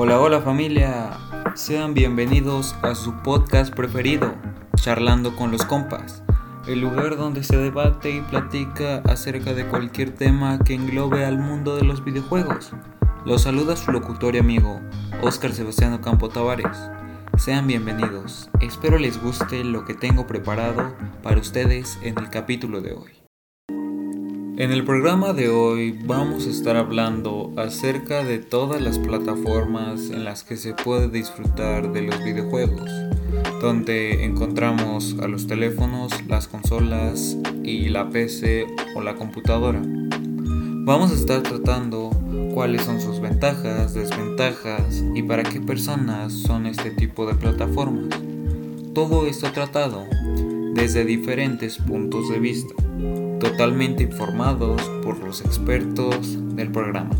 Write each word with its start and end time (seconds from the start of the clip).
Hola, 0.00 0.20
hola 0.20 0.40
familia. 0.40 1.10
Sean 1.56 1.92
bienvenidos 1.92 2.76
a 2.82 2.94
su 2.94 3.20
podcast 3.24 3.74
preferido, 3.74 4.32
Charlando 4.76 5.34
con 5.34 5.50
los 5.50 5.64
Compas, 5.64 6.22
el 6.68 6.82
lugar 6.82 7.16
donde 7.16 7.42
se 7.42 7.56
debate 7.56 8.12
y 8.12 8.20
platica 8.20 9.02
acerca 9.06 9.54
de 9.54 9.66
cualquier 9.66 10.14
tema 10.14 10.60
que 10.60 10.74
englobe 10.74 11.24
al 11.24 11.38
mundo 11.38 11.74
de 11.74 11.82
los 11.82 12.04
videojuegos. 12.04 12.70
Los 13.24 13.42
saluda 13.42 13.74
su 13.74 13.90
locutor 13.90 14.36
y 14.36 14.38
amigo, 14.38 14.80
Oscar 15.20 15.52
Sebastiano 15.52 16.00
Campo 16.00 16.28
Tavares. 16.28 16.78
Sean 17.36 17.66
bienvenidos, 17.66 18.50
espero 18.60 18.98
les 18.98 19.20
guste 19.20 19.64
lo 19.64 19.84
que 19.84 19.94
tengo 19.94 20.28
preparado 20.28 20.94
para 21.24 21.40
ustedes 21.40 21.98
en 22.02 22.16
el 22.20 22.30
capítulo 22.30 22.80
de 22.80 22.92
hoy. 22.92 23.17
En 24.58 24.72
el 24.72 24.84
programa 24.84 25.34
de 25.34 25.50
hoy 25.50 25.96
vamos 26.04 26.44
a 26.44 26.50
estar 26.50 26.74
hablando 26.74 27.52
acerca 27.56 28.24
de 28.24 28.40
todas 28.40 28.82
las 28.82 28.98
plataformas 28.98 30.10
en 30.10 30.24
las 30.24 30.42
que 30.42 30.56
se 30.56 30.74
puede 30.74 31.08
disfrutar 31.08 31.92
de 31.92 32.02
los 32.02 32.24
videojuegos, 32.24 32.90
donde 33.62 34.24
encontramos 34.24 35.14
a 35.22 35.28
los 35.28 35.46
teléfonos, 35.46 36.10
las 36.26 36.48
consolas 36.48 37.36
y 37.62 37.88
la 37.88 38.10
PC 38.10 38.66
o 38.96 39.00
la 39.00 39.14
computadora. 39.14 39.80
Vamos 39.80 41.12
a 41.12 41.14
estar 41.14 41.40
tratando 41.44 42.10
cuáles 42.52 42.82
son 42.82 43.00
sus 43.00 43.20
ventajas, 43.20 43.94
desventajas 43.94 45.04
y 45.14 45.22
para 45.22 45.44
qué 45.44 45.60
personas 45.60 46.32
son 46.32 46.66
este 46.66 46.90
tipo 46.90 47.26
de 47.26 47.36
plataformas. 47.36 48.08
Todo 48.92 49.28
esto 49.28 49.52
tratado 49.52 50.04
desde 50.74 51.04
diferentes 51.04 51.78
puntos 51.78 52.28
de 52.28 52.38
vista 52.38 52.74
totalmente 53.38 54.02
informados 54.04 54.80
por 55.02 55.18
los 55.18 55.40
expertos 55.40 56.38
del 56.56 56.70
programa. 56.70 57.10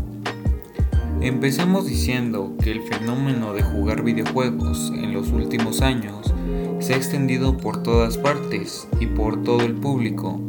Empecemos 1.21 1.85
diciendo 1.85 2.55
que 2.61 2.71
el 2.71 2.81
fenómeno 2.81 3.53
de 3.53 3.61
jugar 3.61 4.03
videojuegos 4.03 4.91
en 4.95 5.13
los 5.13 5.29
últimos 5.31 5.81
años 5.81 6.33
se 6.79 6.93
ha 6.93 6.97
extendido 6.97 7.57
por 7.57 7.83
todas 7.83 8.17
partes 8.17 8.87
y 8.99 9.05
por 9.05 9.43
todo 9.43 9.61
el 9.61 9.73
público, 9.73 10.39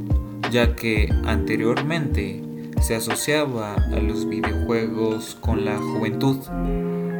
ya 0.50 0.77
que 0.77 1.12
anteriormente 1.25 2.42
se 2.80 2.94
asociaba 2.94 3.75
a 3.75 3.98
los 3.98 4.28
videojuegos 4.28 5.36
con 5.41 5.64
la 5.64 5.77
juventud, 5.77 6.38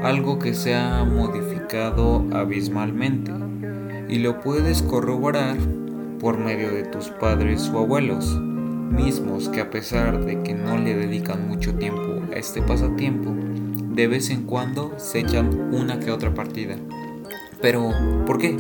algo 0.03 0.39
que 0.39 0.55
se 0.55 0.75
ha 0.75 1.05
modificado 1.05 2.25
abismalmente, 2.33 3.33
y 4.11 4.19
lo 4.19 4.41
puedes 4.41 4.83
corroborar 4.83 5.57
por 6.19 6.37
medio 6.37 6.73
de 6.73 6.83
tus 6.83 7.11
padres 7.11 7.71
o 7.73 7.79
abuelos, 7.79 8.37
mismos 8.41 9.49
que 9.49 9.61
a 9.61 9.71
pesar 9.71 10.25
de 10.25 10.43
que 10.43 10.53
no 10.53 10.77
le 10.79 10.97
dedican 10.97 11.47
mucho 11.47 11.77
tiempo 11.77 12.21
a 12.33 12.37
este 12.37 12.61
pasatiempo, 12.61 13.33
de 13.95 14.09
vez 14.09 14.31
en 14.31 14.43
cuando 14.43 14.93
se 14.99 15.21
echan 15.21 15.73
una 15.73 16.01
que 16.01 16.11
otra 16.11 16.35
partida. 16.35 16.77
Pero, 17.63 17.93
¿por 18.27 18.39
qué? 18.39 18.57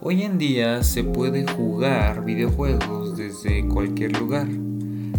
Hoy 0.00 0.22
en 0.22 0.36
día 0.36 0.82
se 0.82 1.04
puede 1.04 1.46
jugar 1.46 2.24
videojuegos 2.24 3.16
desde 3.16 3.66
cualquier 3.68 4.18
lugar. 4.18 4.48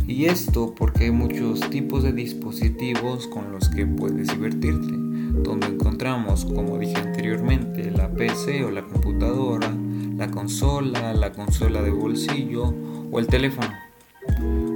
Y 0.07 0.25
esto 0.25 0.75
porque 0.75 1.05
hay 1.05 1.11
muchos 1.11 1.61
tipos 1.69 2.03
de 2.03 2.11
dispositivos 2.11 3.27
con 3.27 3.52
los 3.52 3.69
que 3.69 3.88
puedes 3.88 4.27
divertirte, 4.27 5.04
donde 5.33 5.67
encontramos, 5.67 6.45
como 6.45 6.77
dije 6.77 6.97
anteriormente, 6.97 7.91
la 7.91 8.09
PC 8.09 8.63
o 8.65 8.71
la 8.71 8.83
computadora, 8.83 9.71
la 10.17 10.29
consola, 10.29 11.13
la 11.13 11.31
consola 11.31 11.81
de 11.81 11.91
bolsillo 11.91 12.73
o 13.11 13.19
el 13.19 13.27
teléfono. 13.27 13.69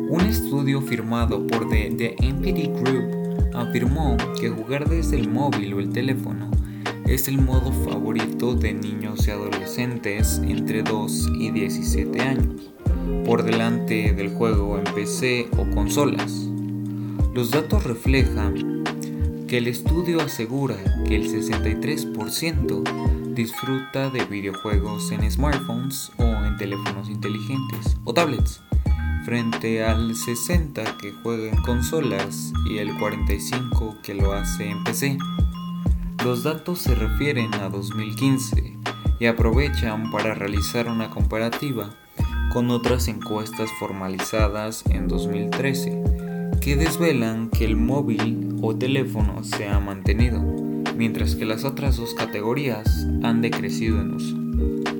Un 0.09 0.21
estudio 0.21 0.81
firmado 0.81 1.45
por 1.47 1.69
The, 1.69 1.91
The 1.91 2.15
Group 2.81 3.55
afirmó 3.55 4.17
que 4.39 4.49
jugar 4.49 4.89
desde 4.89 5.19
el 5.19 5.29
móvil 5.29 5.73
o 5.73 5.79
el 5.79 5.89
teléfono 5.89 6.49
es 7.05 7.27
el 7.27 7.39
modo 7.39 7.71
favorito 7.71 8.53
de 8.53 8.73
niños 8.73 9.27
y 9.27 9.31
adolescentes 9.31 10.41
entre 10.45 10.83
2 10.83 11.29
y 11.39 11.49
17 11.51 12.21
años, 12.21 12.71
por 13.25 13.43
delante 13.43 14.13
del 14.13 14.29
juego 14.29 14.77
en 14.77 14.83
PC 14.93 15.49
o 15.57 15.67
consolas. 15.73 16.47
Los 17.33 17.51
datos 17.51 17.83
reflejan 17.83 18.78
que 19.49 19.57
el 19.57 19.67
estudio 19.67 20.21
asegura 20.21 20.75
que 21.07 21.15
el 21.15 21.27
63% 21.27 23.33
disfruta 23.33 24.11
de 24.11 24.23
videojuegos 24.25 25.11
en 25.11 25.29
smartphones 25.29 26.11
o 26.17 26.23
en 26.23 26.55
teléfonos 26.57 27.09
inteligentes 27.09 27.97
o 28.03 28.13
tablets, 28.13 28.61
frente 29.25 29.83
al 29.83 30.15
60 30.15 30.97
que 30.97 31.13
juega 31.23 31.49
en 31.49 31.59
consolas 31.63 32.53
y 32.69 32.77
el 32.77 32.95
45 32.99 33.97
que 34.03 34.13
lo 34.13 34.33
hace 34.33 34.69
en 34.69 34.83
PC. 34.83 35.17
Los 36.23 36.43
datos 36.43 36.77
se 36.77 36.93
refieren 36.93 37.51
a 37.55 37.69
2015 37.69 38.75
y 39.19 39.25
aprovechan 39.25 40.11
para 40.11 40.35
realizar 40.35 40.87
una 40.87 41.09
comparativa 41.09 41.89
con 42.53 42.69
otras 42.69 43.07
encuestas 43.07 43.71
formalizadas 43.79 44.83
en 44.91 45.07
2013 45.07 46.03
que 46.61 46.75
desvelan 46.75 47.49
que 47.49 47.65
el 47.65 47.77
móvil 47.77 48.48
o 48.61 48.75
teléfono 48.75 49.43
se 49.43 49.67
ha 49.67 49.79
mantenido 49.79 50.41
mientras 50.99 51.35
que 51.35 51.45
las 51.45 51.63
otras 51.63 51.95
dos 51.95 52.13
categorías 52.13 53.07
han 53.23 53.41
decrecido 53.41 54.01
en 54.01 54.13
uso. 54.13 54.37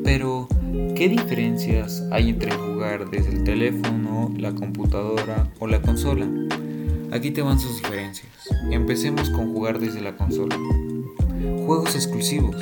Pero, 0.04 0.48
¿qué 0.96 1.10
diferencias 1.10 2.04
hay 2.10 2.30
entre 2.30 2.52
jugar 2.52 3.10
desde 3.10 3.34
el 3.34 3.44
teléfono, 3.44 4.34
la 4.38 4.54
computadora 4.54 5.52
o 5.60 5.68
la 5.68 5.82
consola? 5.82 6.26
Aquí 7.12 7.32
te 7.32 7.42
van 7.42 7.60
sus 7.60 7.78
diferencias. 7.78 8.32
Empecemos 8.72 9.30
con 9.30 9.52
jugar 9.52 9.80
desde 9.80 10.00
la 10.00 10.16
consola. 10.16 10.58
Juegos 11.66 11.96
exclusivos. 11.96 12.56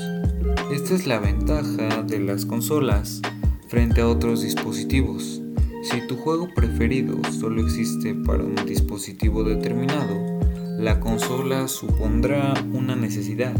Esta 0.74 0.96
es 0.96 1.06
la 1.06 1.20
ventaja 1.20 2.02
de 2.04 2.20
las 2.20 2.46
consolas 2.46 3.22
frente 3.68 4.02
a 4.02 4.08
otros 4.08 4.42
dispositivos. 4.42 5.42
Si 5.84 6.08
tu 6.08 6.18
juego 6.18 6.50
preferido 6.56 7.20
solo 7.40 7.64
existe 7.64 8.16
para 8.16 8.44
un 8.44 8.56
dispositivo 8.66 9.44
determinado, 9.44 10.37
la 10.78 11.00
consola 11.00 11.68
supondrá 11.68 12.54
una 12.72 12.96
necesidad. 12.96 13.54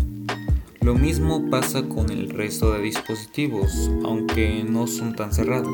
Lo 0.82 0.94
mismo 0.94 1.50
pasa 1.50 1.82
con 1.90 2.12
el 2.12 2.30
resto 2.30 2.72
de 2.74 2.82
dispositivos, 2.82 3.90
aunque 4.06 4.64
no 4.64 4.86
son 4.86 5.16
tan 5.16 5.34
cerrados. 5.34 5.74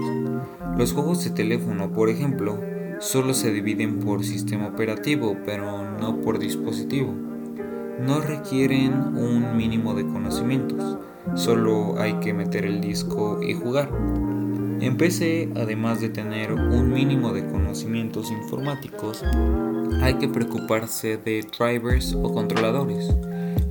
Los 0.78 0.94
juegos 0.94 1.24
de 1.26 1.32
teléfono, 1.32 1.92
por 1.92 2.10
ejemplo, 2.10 2.62
solo 3.00 3.34
se 3.34 3.52
dividen 3.52 4.00
por 4.00 4.24
sistema 4.24 4.68
operativo, 4.68 5.36
pero 5.46 5.84
no 6.00 6.22
por 6.22 6.40
dispositivo. 6.40 7.14
No 8.00 8.22
requieren 8.22 8.94
un 8.94 9.58
mínimo 9.58 9.94
de 9.96 10.06
conocimientos, 10.06 10.98
solo 11.36 12.00
hay 12.00 12.14
que 12.22 12.34
meter 12.34 12.66
el 12.66 12.80
disco 12.80 13.44
y 13.44 13.54
jugar. 13.54 13.92
En 14.80 14.98
PC, 14.98 15.50
además 15.56 16.02
de 16.02 16.10
tener 16.10 16.54
un 16.54 16.92
mínimo 16.92 17.34
de 17.34 17.46
conocimientos 17.46 18.32
informáticos, 18.32 19.24
hay 20.02 20.16
que 20.16 20.28
preocuparse 20.28 21.18
de 21.18 21.46
drivers 21.58 22.14
o 22.14 22.34
controladores, 22.34 23.10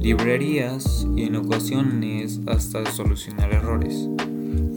librerías 0.01 1.07
y 1.17 1.25
en 1.25 1.37
ocasiones 1.37 2.41
hasta 2.47 2.85
solucionar 2.91 3.53
errores. 3.53 4.09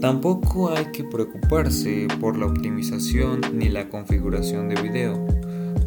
Tampoco 0.00 0.70
hay 0.70 0.86
que 0.92 1.04
preocuparse 1.04 2.06
por 2.20 2.36
la 2.36 2.46
optimización 2.46 3.40
ni 3.54 3.68
la 3.68 3.88
configuración 3.88 4.68
de 4.68 4.82
video, 4.82 5.26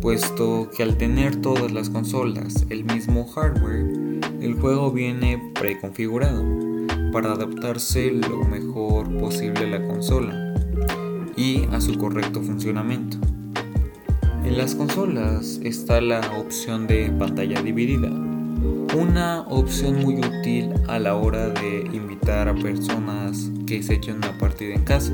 puesto 0.02 0.70
que 0.76 0.84
al 0.84 0.98
tener 0.98 1.36
todas 1.36 1.72
las 1.72 1.90
consolas 1.90 2.66
el 2.70 2.86
mismo 2.86 3.28
hardware, 3.28 4.20
el 4.42 4.54
juego 4.56 4.92
viene 4.92 5.52
preconfigurado 5.54 6.69
para 7.12 7.32
adaptarse 7.32 8.12
lo 8.12 8.44
mejor 8.44 9.12
posible 9.18 9.66
a 9.66 9.80
la 9.80 9.88
consola 9.88 10.54
y 11.36 11.66
a 11.72 11.82
su 11.82 11.98
correcto 11.98 12.42
funcionamiento. 12.42 13.18
En 14.44 14.58
las 14.58 14.76
consolas 14.76 15.60
está 15.64 16.02
la 16.02 16.22
opción 16.38 16.88
de 16.88 17.12
pantalla 17.12 17.62
dividida, 17.62 18.10
una 18.98 19.42
opción 19.42 20.02
muy 20.02 20.16
útil 20.16 20.74
a 20.88 20.98
la 21.00 21.16
hora 21.16 21.50
de 21.50 21.90
invitar 21.94 22.50
a 22.50 22.56
personas 22.56 23.52
que 23.68 23.84
se 23.84 23.96
echen 23.96 24.18
una 24.18 24.38
partida 24.38 24.74
en 24.74 24.84
casa, 24.84 25.14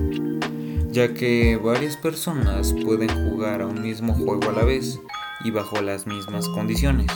ya 0.92 1.14
que 1.14 1.58
varias 1.58 1.98
personas 1.98 2.74
pueden 2.74 3.10
jugar 3.10 3.62
a 3.62 3.68
un 3.68 3.82
mismo 3.82 4.14
juego 4.14 4.50
a 4.50 4.54
la 4.54 4.64
vez 4.64 5.00
y 5.44 5.52
bajo 5.52 5.82
las 5.82 6.08
mismas 6.08 6.48
condiciones. 6.50 7.12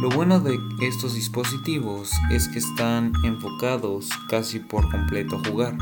Lo 0.00 0.08
bueno 0.08 0.40
de 0.40 0.58
estos 0.80 1.14
dispositivos 1.14 2.10
es 2.30 2.48
que 2.48 2.58
están 2.58 3.12
enfocados 3.22 4.08
casi 4.28 4.58
por 4.58 4.90
completo 4.90 5.36
a 5.36 5.48
jugar. 5.48 5.78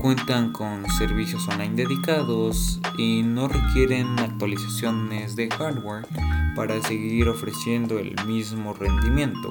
Cuentan 0.00 0.52
con 0.52 0.88
servicios 0.98 1.48
online 1.48 1.74
dedicados 1.74 2.80
y 2.96 3.22
no 3.24 3.48
requieren 3.48 4.18
actualizaciones 4.20 5.34
de 5.34 5.50
hardware 5.50 6.06
para 6.54 6.80
seguir 6.82 7.28
ofreciendo 7.28 7.98
el 7.98 8.14
mismo 8.24 8.72
rendimiento 8.72 9.48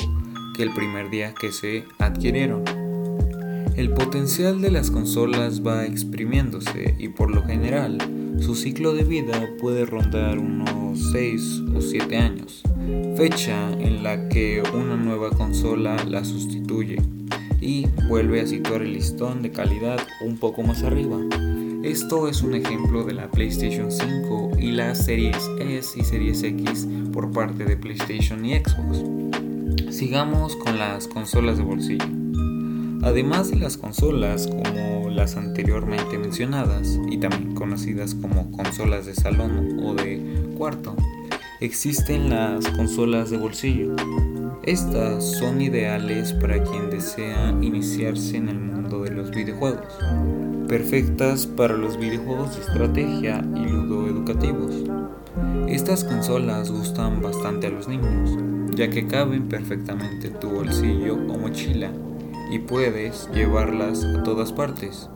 que 0.56 0.64
el 0.64 0.74
primer 0.74 1.10
día 1.10 1.34
que 1.34 1.52
se 1.52 1.86
adquirieron. 2.00 2.64
El 3.76 3.94
potencial 3.94 4.62
de 4.62 4.72
las 4.72 4.92
consolas 4.92 5.62
va 5.66 5.86
exprimiéndose 5.86 6.96
y 6.98 7.10
por 7.10 7.32
lo 7.32 7.44
general 7.44 7.98
Su 8.40 8.56
ciclo 8.56 8.94
de 8.94 9.04
vida 9.04 9.50
puede 9.60 9.86
rondar 9.86 10.38
unos 10.38 11.12
6 11.12 11.64
o 11.76 11.82
7 11.82 12.18
años, 12.18 12.64
fecha 13.16 13.72
en 13.74 14.04
la 14.04 14.30
que 14.30 14.62
una 14.74 14.96
nueva 14.96 15.30
consola 15.32 16.04
la 16.06 16.26
sustituye 16.26 16.98
y 17.62 17.88
vuelve 18.10 18.42
a 18.42 18.48
situar 18.48 18.82
el 18.82 18.94
listón 18.94 19.42
de 19.42 19.52
calidad 19.52 20.00
un 20.26 20.38
poco 20.38 20.64
más 20.64 20.84
arriba. 20.84 21.18
Esto 21.84 22.28
es 22.28 22.42
un 22.42 22.56
ejemplo 22.56 23.04
de 23.04 23.14
la 23.14 23.30
PlayStation 23.30 23.92
5 23.92 24.52
y 24.60 24.72
las 24.72 25.06
series 25.06 25.38
S 25.60 26.00
y 26.00 26.04
series 26.04 26.44
X 26.44 26.88
por 27.12 27.32
parte 27.32 27.66
de 27.66 27.78
PlayStation 27.78 28.46
y 28.46 28.56
Xbox. 28.56 29.04
Sigamos 29.94 30.56
con 30.56 30.80
las 30.80 31.08
consolas 31.08 31.58
de 31.58 31.64
bolsillo. 31.64 32.06
Además 33.04 33.52
de 33.52 33.58
las 33.58 33.78
consolas 33.78 34.48
como 34.48 34.93
las 35.14 35.38
anteriormente 35.38 36.18
mencionadas 36.18 37.00
y 37.10 37.18
también 37.18 37.56
conocidas 37.56 38.16
como 38.16 38.52
consolas 38.52 39.06
de 39.06 39.16
salón 39.16 39.80
o 39.84 39.94
de 39.94 40.54
cuarto, 40.58 40.96
existen 41.60 42.30
las 42.30 42.68
consolas 42.70 43.30
de 43.30 43.38
bolsillo. 43.38 43.96
Estas 44.64 45.24
son 45.24 45.62
ideales 45.62 46.34
para 46.34 46.62
quien 46.64 46.90
desea 46.90 47.56
iniciarse 47.62 48.38
en 48.38 48.50
el 48.50 48.60
mundo 48.60 49.04
de 49.04 49.12
los 49.12 49.32
videojuegos, 49.32 49.94
perfectas 50.68 51.46
para 51.46 51.78
los 51.78 51.98
videojuegos 51.98 52.56
de 52.56 52.62
estrategia 52.62 53.46
y 53.56 53.66
ludoeducativos. 53.66 54.74
Estas 55.68 56.04
consolas 56.04 56.72
gustan 56.72 57.22
bastante 57.22 57.68
a 57.68 57.72
los 57.72 57.88
niños, 57.88 58.38
ya 58.76 58.90
que 58.90 59.06
caben 59.06 59.50
perfectamente 59.50 60.28
en 60.28 60.40
tu 60.40 60.50
bolsillo 60.50 61.16
o 61.16 61.38
mochila 61.38 61.92
y 62.54 62.60
puedes 62.60 63.30
llevarlas 63.34 64.04
a 64.04 64.22
todas 64.22 64.54
partes. 64.54 65.10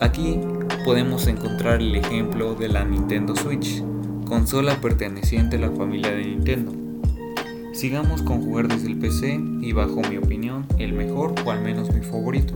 Aquí 0.00 0.40
podemos 0.86 1.26
encontrar 1.26 1.82
el 1.82 1.94
ejemplo 1.94 2.54
de 2.54 2.68
la 2.68 2.82
Nintendo 2.82 3.36
Switch, 3.36 3.84
consola 4.26 4.80
perteneciente 4.80 5.56
a 5.56 5.60
la 5.60 5.70
familia 5.70 6.12
de 6.12 6.24
Nintendo 6.24 6.86
Sigamos 7.76 8.22
con 8.22 8.40
jugar 8.40 8.68
desde 8.68 8.86
el 8.86 8.96
PC 8.96 9.38
y 9.60 9.72
bajo 9.72 10.00
mi 10.00 10.16
opinión 10.16 10.64
el 10.78 10.94
mejor 10.94 11.34
o 11.44 11.50
al 11.50 11.60
menos 11.60 11.92
mi 11.92 12.00
favorito. 12.00 12.54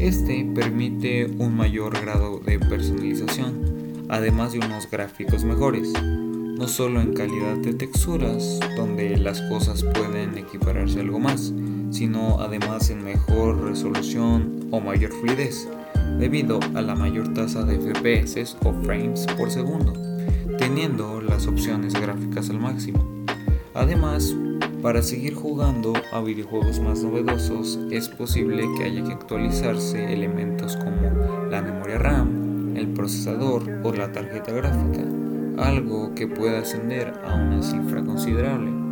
Este 0.00 0.44
permite 0.52 1.26
un 1.38 1.54
mayor 1.54 1.92
grado 2.00 2.40
de 2.40 2.58
personalización, 2.58 4.06
además 4.08 4.52
de 4.52 4.58
unos 4.58 4.90
gráficos 4.90 5.44
mejores, 5.44 5.92
no 6.02 6.66
solo 6.66 7.00
en 7.00 7.14
calidad 7.14 7.58
de 7.58 7.74
texturas, 7.74 8.58
donde 8.76 9.16
las 9.18 9.40
cosas 9.42 9.84
pueden 9.84 10.36
equipararse 10.36 10.98
algo 10.98 11.20
más, 11.20 11.52
sino 11.94 12.40
además 12.40 12.90
en 12.90 13.04
mejor 13.04 13.62
resolución 13.62 14.66
o 14.72 14.80
mayor 14.80 15.12
fluidez, 15.12 15.68
debido 16.18 16.58
a 16.74 16.82
la 16.82 16.96
mayor 16.96 17.32
tasa 17.34 17.62
de 17.62 17.78
FPS 17.78 18.56
o 18.64 18.72
frames 18.82 19.26
por 19.38 19.48
segundo, 19.48 19.92
teniendo 20.58 21.20
las 21.20 21.46
opciones 21.46 21.94
gráficas 21.94 22.50
al 22.50 22.58
máximo. 22.58 23.24
Además, 23.74 24.34
para 24.82 25.02
seguir 25.02 25.34
jugando 25.34 25.92
a 26.12 26.20
videojuegos 26.20 26.80
más 26.80 27.02
novedosos 27.04 27.78
es 27.92 28.08
posible 28.08 28.68
que 28.76 28.84
haya 28.84 29.04
que 29.04 29.12
actualizarse 29.12 30.12
elementos 30.12 30.76
como 30.76 31.48
la 31.48 31.62
memoria 31.62 31.98
RAM, 31.98 32.76
el 32.76 32.88
procesador 32.88 33.62
o 33.84 33.92
la 33.92 34.10
tarjeta 34.10 34.52
gráfica, 34.52 35.04
algo 35.58 36.12
que 36.16 36.26
puede 36.26 36.56
ascender 36.56 37.12
a 37.24 37.34
una 37.34 37.62
cifra 37.62 38.04
considerable. 38.04 38.83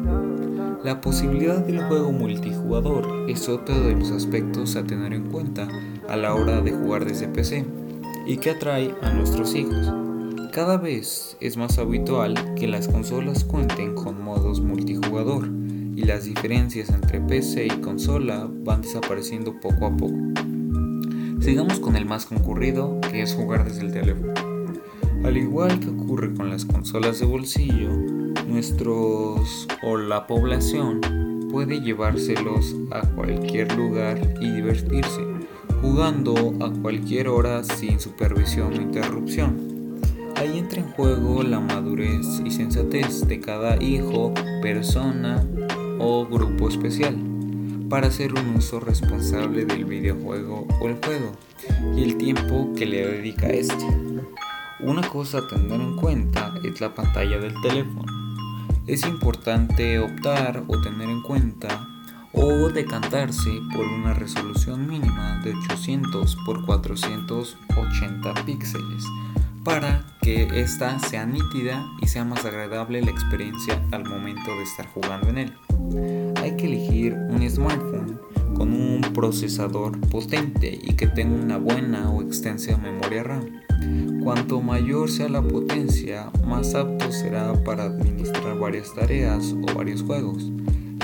La 0.84 1.00
posibilidad 1.00 1.64
del 1.64 1.80
juego 1.84 2.10
multijugador 2.10 3.30
es 3.30 3.48
otro 3.48 3.80
de 3.80 3.94
los 3.94 4.10
aspectos 4.10 4.74
a 4.74 4.82
tener 4.82 5.12
en 5.12 5.30
cuenta 5.30 5.68
a 6.08 6.16
la 6.16 6.34
hora 6.34 6.60
de 6.60 6.72
jugar 6.72 7.04
desde 7.04 7.28
PC 7.28 7.64
y 8.26 8.38
que 8.38 8.50
atrae 8.50 8.92
a 9.00 9.12
nuestros 9.12 9.54
hijos. 9.54 9.92
Cada 10.52 10.78
vez 10.78 11.36
es 11.38 11.56
más 11.56 11.78
habitual 11.78 12.54
que 12.56 12.66
las 12.66 12.88
consolas 12.88 13.44
cuenten 13.44 13.94
con 13.94 14.24
modos 14.24 14.60
multijugador 14.60 15.46
y 15.94 16.02
las 16.02 16.24
diferencias 16.24 16.90
entre 16.90 17.20
PC 17.20 17.66
y 17.66 17.80
consola 17.80 18.50
van 18.50 18.82
desapareciendo 18.82 19.60
poco 19.60 19.86
a 19.86 19.96
poco. 19.96 20.18
Sigamos 21.40 21.78
con 21.78 21.94
el 21.94 22.06
más 22.06 22.26
concurrido, 22.26 23.00
que 23.02 23.22
es 23.22 23.34
jugar 23.34 23.64
desde 23.64 23.82
el 23.82 23.92
teléfono. 23.92 24.34
Al 25.22 25.36
igual 25.36 25.78
que 25.78 25.90
ocurre 25.90 26.34
con 26.34 26.50
las 26.50 26.64
consolas 26.64 27.20
de 27.20 27.26
bolsillo, 27.26 28.21
nuestros 28.46 29.66
o 29.82 29.96
la 29.96 30.26
población 30.26 31.00
puede 31.50 31.80
llevárselos 31.80 32.74
a 32.90 33.02
cualquier 33.02 33.76
lugar 33.76 34.18
y 34.40 34.50
divertirse, 34.50 35.20
jugando 35.80 36.54
a 36.60 36.70
cualquier 36.70 37.28
hora 37.28 37.62
sin 37.62 38.00
supervisión 38.00 38.72
o 38.72 38.80
interrupción. 38.80 40.00
Ahí 40.36 40.58
entra 40.58 40.80
en 40.80 40.90
juego 40.92 41.42
la 41.42 41.60
madurez 41.60 42.40
y 42.44 42.50
sensatez 42.50 43.26
de 43.28 43.40
cada 43.40 43.80
hijo, 43.82 44.32
persona 44.62 45.46
o 45.98 46.26
grupo 46.26 46.68
especial 46.68 47.16
para 47.92 48.06
hacer 48.06 48.32
un 48.32 48.56
uso 48.56 48.80
responsable 48.80 49.66
del 49.66 49.84
videojuego 49.84 50.66
o 50.80 50.88
el 50.88 50.96
juego 51.04 51.32
y 51.94 52.02
el 52.02 52.16
tiempo 52.16 52.72
que 52.74 52.86
le 52.86 53.06
dedica 53.06 53.48
a 53.48 53.50
este. 53.50 53.84
Una 54.80 55.06
cosa 55.06 55.38
a 55.38 55.46
tener 55.46 55.78
en 55.78 55.96
cuenta 55.96 56.54
es 56.64 56.80
la 56.80 56.94
pantalla 56.94 57.38
del 57.38 57.52
teléfono. 57.60 58.21
Es 58.92 59.06
importante 59.06 59.98
optar 59.98 60.64
o 60.68 60.78
tener 60.82 61.08
en 61.08 61.22
cuenta 61.22 61.88
o 62.34 62.68
decantarse 62.68 63.50
por 63.74 63.86
una 63.86 64.12
resolución 64.12 64.86
mínima 64.86 65.40
de 65.42 65.54
800 65.54 66.30
x 66.30 66.36
480 66.66 68.34
píxeles 68.44 69.04
para 69.64 70.04
que 70.20 70.60
ésta 70.60 70.98
sea 70.98 71.24
nítida 71.24 71.82
y 72.02 72.06
sea 72.06 72.26
más 72.26 72.44
agradable 72.44 73.00
la 73.00 73.10
experiencia 73.10 73.82
al 73.92 74.04
momento 74.04 74.54
de 74.58 74.62
estar 74.62 74.86
jugando 74.88 75.30
en 75.30 75.38
él. 75.38 75.52
Hay 76.42 76.54
que 76.56 76.66
elegir 76.66 77.14
un 77.14 77.48
smartphone 77.48 78.20
con 78.54 78.74
un 78.74 79.00
procesador 79.14 79.98
potente 80.10 80.78
y 80.82 80.92
que 80.96 81.06
tenga 81.06 81.42
una 81.42 81.56
buena 81.56 82.10
o 82.10 82.20
extensa 82.20 82.76
memoria 82.76 83.22
RAM. 83.22 83.71
Cuanto 84.22 84.60
mayor 84.60 85.10
sea 85.10 85.28
la 85.28 85.42
potencia, 85.42 86.30
más 86.46 86.76
apto 86.76 87.10
será 87.10 87.52
para 87.64 87.84
administrar 87.84 88.56
varias 88.56 88.94
tareas 88.94 89.52
o 89.52 89.74
varios 89.74 90.02
juegos, 90.02 90.52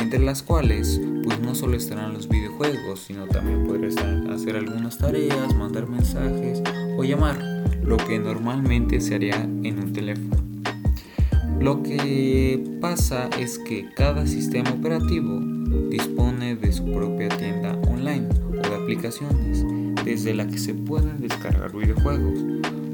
entre 0.00 0.20
las 0.20 0.40
cuales 0.40 1.00
pues 1.24 1.40
no 1.40 1.56
solo 1.56 1.76
estarán 1.76 2.14
los 2.14 2.28
videojuegos, 2.28 3.00
sino 3.00 3.26
también 3.26 3.66
podrás 3.66 3.96
hacer 3.96 4.54
algunas 4.54 4.98
tareas, 4.98 5.52
mandar 5.56 5.88
mensajes 5.88 6.62
o 6.96 7.02
llamar 7.02 7.38
lo 7.82 7.96
que 7.96 8.20
normalmente 8.20 9.00
se 9.00 9.16
haría 9.16 9.42
en 9.42 9.80
un 9.80 9.92
teléfono. 9.92 10.36
Lo 11.60 11.82
que 11.82 12.78
pasa 12.80 13.28
es 13.36 13.58
que 13.58 13.88
cada 13.96 14.28
sistema 14.28 14.70
operativo 14.70 15.40
dispone 15.90 16.54
de 16.54 16.72
su 16.72 16.84
propia 16.84 17.28
tienda 17.30 17.72
online 17.88 18.28
o 18.46 18.68
de 18.68 18.74
aplicaciones 18.76 19.64
desde 20.04 20.34
la 20.34 20.46
que 20.46 20.58
se 20.58 20.72
pueden 20.72 21.20
descargar 21.20 21.76
videojuegos, 21.76 22.38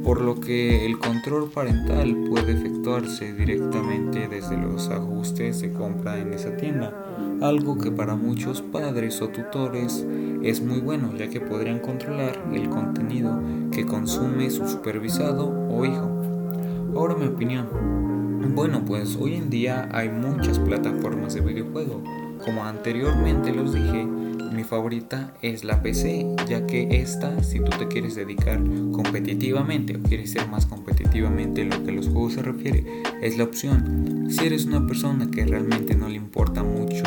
por 0.05 0.21
lo 0.21 0.39
que 0.39 0.85
el 0.85 0.99
control 0.99 1.51
parental 1.51 2.27
puede 2.29 2.53
efectuarse 2.53 3.33
directamente 3.33 4.29
desde 4.29 4.57
los 4.59 4.91
ajustes 4.91 5.63
de 5.63 5.73
compra 5.73 6.19
en 6.19 6.35
esa 6.35 6.57
tienda, 6.57 6.93
algo 7.41 7.79
que 7.79 7.91
para 7.91 8.15
muchos 8.15 8.61
padres 8.61 9.23
o 9.23 9.29
tutores 9.29 10.07
es 10.43 10.61
muy 10.63 10.81
bueno 10.81 11.11
ya 11.17 11.31
que 11.31 11.41
podrían 11.41 11.79
controlar 11.79 12.39
el 12.53 12.69
contenido 12.69 13.41
que 13.73 13.87
consume 13.87 14.51
su 14.51 14.69
supervisado 14.69 15.49
o 15.71 15.85
hijo. 15.87 16.23
Ahora 16.95 17.15
mi 17.15 17.27
opinión. 17.27 17.67
Bueno, 18.55 18.85
pues 18.87 19.17
hoy 19.17 19.35
en 19.35 19.49
día 19.49 19.89
hay 19.91 20.11
muchas 20.11 20.59
plataformas 20.59 21.35
de 21.35 21.41
videojuego. 21.41 22.05
Como 22.45 22.63
anteriormente 22.63 23.53
los 23.53 23.73
dije, 23.73 24.07
mi 24.55 24.65
favorita 24.65 25.35
es 25.43 25.65
la 25.65 25.83
PC, 25.83 26.27
ya 26.49 26.67
que 26.67 27.01
esta, 27.01 27.43
si 27.43 27.59
tú 27.59 27.71
te 27.77 27.89
quieres 27.89 28.15
dedicar 28.15 28.63
competitivamente 28.93 29.97
o 29.97 30.03
quieres 30.03 30.31
ser 30.31 30.49
más 30.49 30.67
competitivamente 30.67 31.63
en 31.63 31.71
lo 31.71 31.85
que 31.85 31.93
los 31.93 32.09
juegos 32.09 32.35
se 32.35 32.43
refiere, 32.43 33.03
es 33.21 33.37
la 33.37 33.45
opción. 33.45 34.27
Si 34.31 34.47
eres 34.47 34.65
una 34.65 34.87
persona 34.87 35.31
que 35.31 35.45
realmente 35.45 35.95
no 35.95 36.09
le 36.09 36.17
importa 36.17 36.63
mucho 36.63 37.05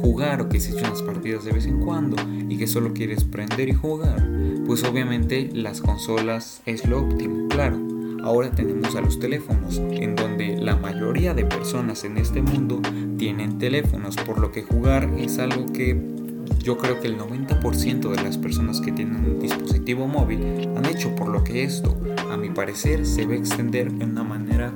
jugar 0.00 0.42
o 0.42 0.48
que 0.48 0.60
se 0.60 0.72
eche 0.72 0.86
unas 0.86 1.02
partidas 1.02 1.44
de 1.44 1.52
vez 1.52 1.66
en 1.66 1.80
cuando 1.80 2.16
y 2.48 2.56
que 2.56 2.66
solo 2.66 2.92
quieres 2.92 3.24
prender 3.24 3.68
y 3.68 3.74
jugar, 3.74 4.28
pues 4.66 4.84
obviamente 4.84 5.50
las 5.52 5.80
consolas 5.80 6.62
es 6.66 6.86
lo 6.86 7.00
óptimo, 7.00 7.48
claro. 7.48 7.78
Ahora 8.22 8.50
tenemos 8.50 8.94
a 8.96 9.00
los 9.00 9.18
teléfonos, 9.18 9.78
en 9.78 10.14
donde 10.14 10.56
la 10.58 10.76
mayoría 10.76 11.32
de 11.32 11.46
personas 11.46 12.04
en 12.04 12.18
este 12.18 12.42
mundo 12.42 12.82
tienen 13.16 13.58
teléfonos, 13.58 14.16
por 14.16 14.38
lo 14.38 14.52
que 14.52 14.62
jugar 14.62 15.08
es 15.18 15.38
algo 15.38 15.64
que 15.72 16.19
yo 16.58 16.76
creo 16.78 17.00
que 17.00 17.08
el 17.08 17.18
90% 17.18 18.10
de 18.10 18.22
las 18.22 18.36
personas 18.36 18.80
que 18.80 18.92
tienen 18.92 19.24
un 19.24 19.40
dispositivo 19.40 20.06
móvil 20.06 20.68
han 20.76 20.86
hecho, 20.86 21.14
por 21.16 21.28
lo 21.28 21.42
que 21.44 21.64
esto, 21.64 21.96
a 22.30 22.36
mi 22.36 22.50
parecer, 22.50 23.06
se 23.06 23.26
va 23.26 23.32
a 23.32 23.36
extender 23.36 23.92
de 23.92 24.04
una 24.04 24.24
manera 24.24 24.72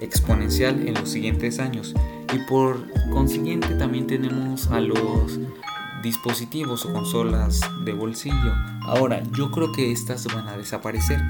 exponencial 0.00 0.86
en 0.86 0.94
los 0.94 1.08
siguientes 1.08 1.58
años. 1.58 1.94
Y 2.34 2.38
por 2.48 2.84
consiguiente 3.10 3.68
también 3.74 4.06
tenemos 4.06 4.68
a 4.68 4.80
los 4.80 5.38
dispositivos 6.02 6.84
o 6.84 6.92
consolas 6.92 7.60
de 7.84 7.92
bolsillo. 7.92 8.54
Ahora, 8.82 9.22
yo 9.32 9.50
creo 9.50 9.72
que 9.72 9.92
estas 9.92 10.26
van 10.26 10.48
a 10.48 10.56
desaparecer. 10.56 11.20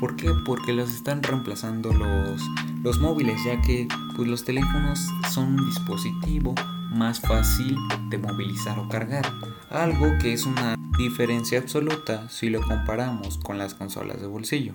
¿Por 0.00 0.16
qué? 0.16 0.30
Porque 0.44 0.72
los 0.72 0.92
están 0.92 1.22
reemplazando 1.22 1.92
los, 1.92 2.42
los 2.82 2.98
móviles, 2.98 3.40
ya 3.44 3.60
que 3.62 3.88
pues, 4.14 4.28
los 4.28 4.44
teléfonos 4.44 5.00
son 5.30 5.58
un 5.58 5.66
dispositivo 5.66 6.54
más 6.90 7.20
fácil 7.20 7.76
de 8.08 8.18
movilizar 8.18 8.78
o 8.78 8.88
cargar, 8.88 9.24
algo 9.70 10.06
que 10.20 10.32
es 10.32 10.46
una 10.46 10.76
diferencia 10.98 11.58
absoluta 11.58 12.28
si 12.28 12.50
lo 12.50 12.62
comparamos 12.62 13.38
con 13.38 13.58
las 13.58 13.74
consolas 13.74 14.20
de 14.20 14.26
bolsillo. 14.26 14.74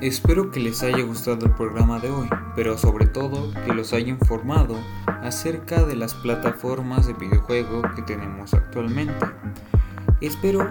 Espero 0.00 0.50
que 0.50 0.60
les 0.60 0.82
haya 0.82 1.02
gustado 1.02 1.46
el 1.46 1.52
programa 1.52 1.98
de 1.98 2.10
hoy, 2.10 2.28
pero 2.54 2.76
sobre 2.76 3.06
todo 3.06 3.50
que 3.64 3.72
los 3.72 3.94
haya 3.94 4.08
informado 4.08 4.76
acerca 5.22 5.84
de 5.84 5.96
las 5.96 6.12
plataformas 6.12 7.06
de 7.06 7.14
videojuego 7.14 7.82
que 7.94 8.02
tenemos 8.02 8.52
actualmente. 8.52 9.24
Espero 10.20 10.68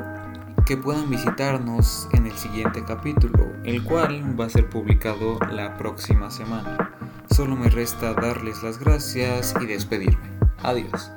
que 0.65 0.77
puedan 0.77 1.09
visitarnos 1.09 2.07
en 2.13 2.27
el 2.27 2.33
siguiente 2.33 2.83
capítulo, 2.85 3.51
el 3.63 3.83
cual 3.83 4.39
va 4.39 4.45
a 4.45 4.49
ser 4.49 4.69
publicado 4.69 5.39
la 5.51 5.77
próxima 5.77 6.29
semana. 6.29 6.94
Solo 7.35 7.57
me 7.57 7.67
resta 7.69 8.13
darles 8.13 8.63
las 8.63 8.79
gracias 8.79 9.53
y 9.59 9.65
despedirme. 9.65 10.29
Adiós. 10.63 11.11